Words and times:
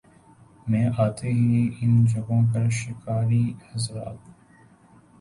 میں 0.67 0.85
آتے 0.97 1.31
ہیں 1.31 1.67
ان 1.81 2.03
جگہوں 2.05 2.41
پر 2.53 2.69
شکاری 2.79 3.43
حضرات 3.69 4.29